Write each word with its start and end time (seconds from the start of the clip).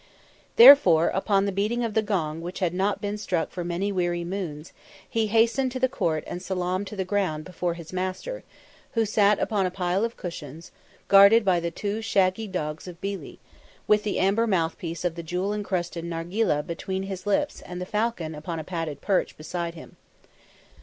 Therefore, 0.55 1.09
upon 1.09 1.45
the 1.45 1.51
beating 1.51 1.83
of 1.83 1.93
the 1.93 2.01
gong 2.01 2.41
which 2.41 2.57
had 2.57 2.73
not 2.73 3.01
been 3.01 3.19
struck 3.19 3.51
for 3.51 3.63
many 3.63 3.91
weary 3.91 4.23
moons, 4.23 4.73
he 5.07 5.27
hastened 5.27 5.71
to 5.73 5.79
the 5.79 5.87
court 5.87 6.23
and 6.25 6.41
salaamed 6.41 6.87
to 6.87 6.95
the 6.95 7.05
ground 7.05 7.45
before 7.45 7.75
his 7.75 7.93
master, 7.93 8.43
who 8.93 9.05
sat 9.05 9.37
upon 9.37 9.67
a 9.67 9.69
pile 9.69 10.03
of 10.03 10.17
cushions, 10.17 10.71
guarded 11.07 11.45
by 11.45 11.59
the 11.59 11.69
two 11.69 12.01
shaggy 12.01 12.47
dogs 12.47 12.87
of 12.87 12.99
Billi, 12.99 13.37
with 13.85 14.01
the 14.01 14.17
amber 14.17 14.47
mouthpiece 14.47 15.05
of 15.05 15.13
the 15.13 15.21
jewel 15.21 15.53
encrusted 15.53 16.03
nargileh 16.03 16.63
between 16.65 17.03
his 17.03 17.27
lips 17.27 17.61
and 17.61 17.79
the 17.79 17.85
falcon 17.85 18.33
upon 18.33 18.57
a 18.59 18.63
padded 18.63 19.01
perch 19.01 19.37
beside 19.37 19.75
him. 19.75 19.97